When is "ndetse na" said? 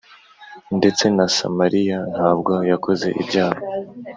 0.77-1.25